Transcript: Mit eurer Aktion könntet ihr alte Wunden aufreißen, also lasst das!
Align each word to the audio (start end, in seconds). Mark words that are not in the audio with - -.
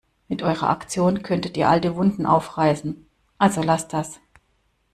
Mit 0.27 0.41
eurer 0.41 0.71
Aktion 0.71 1.21
könntet 1.21 1.57
ihr 1.57 1.69
alte 1.69 1.95
Wunden 1.95 2.25
aufreißen, 2.25 3.05
also 3.37 3.61
lasst 3.61 3.93
das! 3.93 4.19